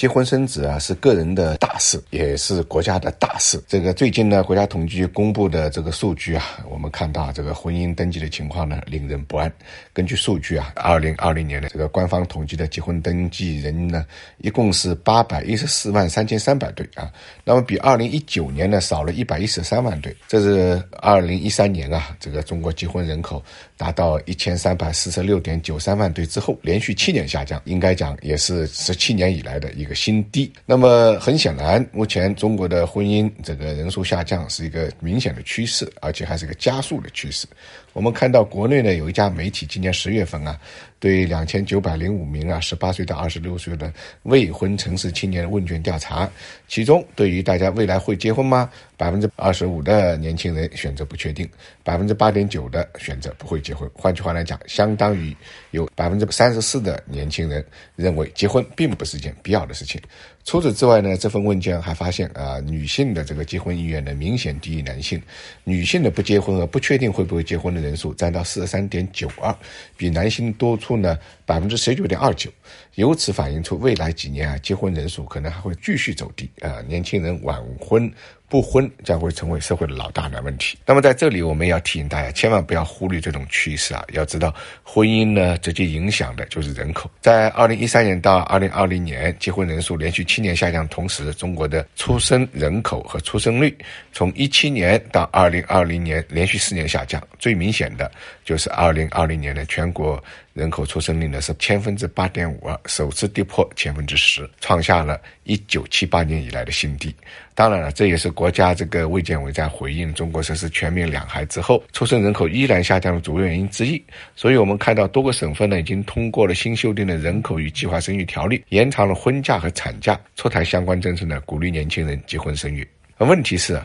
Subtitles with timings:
[0.00, 3.62] 结婚生子啊，是个人的大事，也是国家的大事。
[3.68, 9.52] 这个最近呢，国家统计局公布的这个数据啊，我们看到这个婚姻登记的情况呢，令人不安。
[9.92, 14.06] 根据数据啊，二零二零年的这个官方统计的结婚登记人呢，
[14.38, 17.12] 一共是八百一十四万三千三百对啊，
[17.44, 20.16] 那么比二零一九年呢少了一百一十三万对。
[20.26, 23.44] 这是二零一三年啊，这个中国结婚人口
[23.76, 29.89] 达到一千三百四十六点九三万对之后，连续七年下降，应该讲也是十七年以来的一个。
[29.94, 30.52] 新低。
[30.66, 37.46] 那么很显然，目前中国的婚姻这个人数下降是一个明显的趋势，而且还是一个加速的趋势。
[37.92, 40.56] 我们看到国内呢有一家媒体今年十月份啊，
[41.00, 46.30] 对两千九百零五名啊十八岁到二十六岁的未婚城市青年的问卷调查，
[46.68, 48.70] 其中对于大家未来会结婚吗？
[49.00, 51.48] 百分之二十五的年轻人选择不确定，
[51.82, 53.90] 百分之八点九的选择不会结婚。
[53.94, 55.34] 换句话来讲，相当于
[55.70, 57.64] 有百分之三十四的年轻人
[57.96, 59.98] 认为结婚并不是件必要的事情。
[60.44, 65.20] 除此之外呢，这份问卷还发现啊，女性的这个结婚意愿呢明显低于男性，
[65.64, 69.54] 女性的不结婚和不确定会不会结婚的人数占到四十三点九二，
[69.96, 72.50] 比男性多出呢百分之十九点二九，
[72.96, 78.10] 由此反映出未来几年啊结婚人数可能还会继续走低啊，年轻人晚婚。
[78.50, 80.76] 不婚将会成为社会的老大难问题。
[80.84, 84.04] 那么在这里，我们要提醒大家，千万不要忽略这种趋势啊！
[84.12, 87.08] 要知道，婚姻呢，直接影响的就是人口。
[87.20, 93.72] 在二零一三年到二零二零年，结婚人数连续七年下降，同时，中国的出生人口和出生率
[94.12, 97.22] 从一七年到二零二零年连续四年下降。
[97.38, 98.10] 最明显的
[98.44, 107.14] 就是二零二零年的全国人口出生率呢是千分之八点五二，首次跌破千分之十，创下了一九七八年以来的新低。
[107.54, 114.02] 当然了，这也是国家这个卫健委在回应中国实施全面两孩之后，出生人口依然下降的主要原因之一。
[114.34, 122.86] 所以，我们看到多个省份呢已经通过了新修订的人口与计划生育条例，延长了婚假和产假，出台相关政策呢，鼓励年轻人结婚生育。
[123.18, 123.80] 而问题是。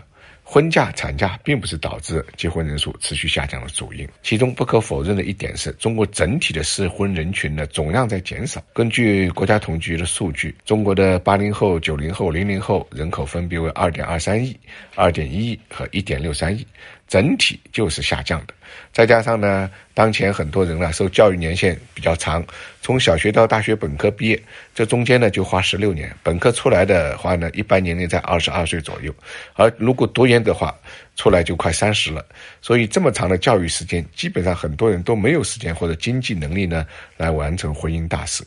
[0.47, 8.63] 婚假、产假并不是导致结婚人数持续下降的主因，其中不可否认的一点是中国整体的适婚人群呢总量在减少。
[8.71, 14.55] 根据国家统计局的数据，中国的八零后、九零后、零零后人口分别为二点二三亿、
[14.93, 16.65] 二点一亿和一点六三亿。
[17.07, 18.53] 整体就是下降的，
[18.91, 22.43] 再加上呢，当前很多人呢受教育年限比较长，
[22.81, 29.13] 从小学到大学本科毕业，这中间呢就花十六年，本科出来的话呢，一般年龄在二十二岁左右，
[29.53, 30.75] 而如果读研的话，
[31.15, 32.25] 出来就快三十了，
[32.61, 36.85] 所以这么长的教育时间，基本上很多人都没有时间或者经济能力呢
[37.17, 38.43] 来完成婚姻大事。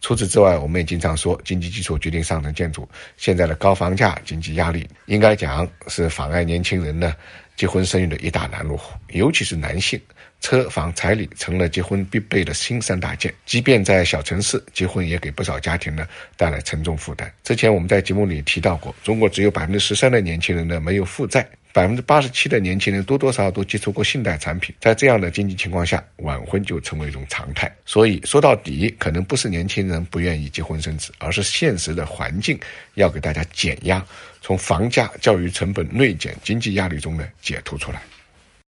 [0.00, 7.14] 除此之外，我们也经常说，经济基础决定上层建筑，现在的高房价、经济压力，应该讲是妨碍年轻人呢。
[7.54, 10.00] 结婚生育的一大拦路虎，尤其是男性，
[10.40, 13.32] 车房彩礼成了结婚必备的新三大件。
[13.44, 17.30] 即便在小城市，结婚也给不少家庭呢带来沉重负担。
[17.44, 24.74] 之前我们在节目里提到过，中国只有百分之十三的年轻人呢没有负债，百分之八十七的年轻人多多少少都接触过信贷产品。
[24.80, 27.74] 在这样的经济情况下，晚婚就成为一种常态。
[27.86, 32.58] 所以说到底，可能不是年轻人不愿意结婚生子，而是现实的环境
[32.94, 34.04] 要给大家减压。
[34.40, 38.02] 从房价、教育成本、内减、经济压力中呢解脱出来。